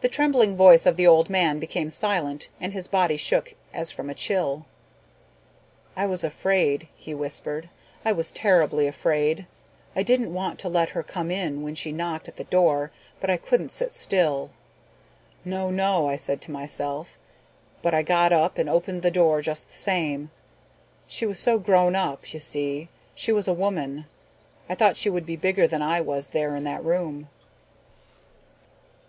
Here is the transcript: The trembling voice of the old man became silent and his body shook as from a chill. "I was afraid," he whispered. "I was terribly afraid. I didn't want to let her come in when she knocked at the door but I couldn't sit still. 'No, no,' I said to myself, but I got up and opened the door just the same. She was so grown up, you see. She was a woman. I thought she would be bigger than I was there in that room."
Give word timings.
The 0.00 0.08
trembling 0.08 0.54
voice 0.56 0.86
of 0.86 0.96
the 0.96 1.08
old 1.08 1.28
man 1.28 1.58
became 1.58 1.90
silent 1.90 2.50
and 2.60 2.72
his 2.72 2.86
body 2.86 3.16
shook 3.16 3.54
as 3.72 3.90
from 3.90 4.08
a 4.08 4.14
chill. 4.14 4.64
"I 5.96 6.06
was 6.06 6.22
afraid," 6.22 6.88
he 6.94 7.14
whispered. 7.14 7.68
"I 8.04 8.12
was 8.12 8.30
terribly 8.30 8.86
afraid. 8.86 9.46
I 9.96 10.04
didn't 10.04 10.32
want 10.32 10.60
to 10.60 10.68
let 10.68 10.90
her 10.90 11.02
come 11.02 11.32
in 11.32 11.62
when 11.62 11.74
she 11.74 11.90
knocked 11.90 12.28
at 12.28 12.36
the 12.36 12.44
door 12.44 12.92
but 13.20 13.28
I 13.28 13.36
couldn't 13.36 13.70
sit 13.72 13.90
still. 13.90 14.52
'No, 15.44 15.68
no,' 15.68 16.08
I 16.08 16.14
said 16.14 16.40
to 16.42 16.52
myself, 16.52 17.18
but 17.82 17.92
I 17.92 18.02
got 18.02 18.32
up 18.32 18.56
and 18.56 18.68
opened 18.70 19.02
the 19.02 19.10
door 19.10 19.42
just 19.42 19.66
the 19.66 19.74
same. 19.74 20.30
She 21.08 21.26
was 21.26 21.40
so 21.40 21.58
grown 21.58 21.96
up, 21.96 22.32
you 22.32 22.38
see. 22.38 22.88
She 23.16 23.32
was 23.32 23.48
a 23.48 23.52
woman. 23.52 24.06
I 24.68 24.76
thought 24.76 24.96
she 24.96 25.10
would 25.10 25.26
be 25.26 25.34
bigger 25.34 25.66
than 25.66 25.82
I 25.82 26.00
was 26.00 26.28
there 26.28 26.54
in 26.54 26.62
that 26.62 26.84
room." 26.84 27.28